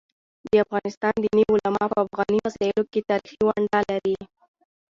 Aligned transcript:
د 0.47 0.49
افغانستان 0.65 1.13
دیني 1.23 1.43
علماء 1.51 1.87
په 1.91 1.97
افغاني 2.05 2.37
مسايلو 2.45 2.81
کيتاریخي 2.93 3.39
ونډه 3.45 3.79
لري. 3.89 4.17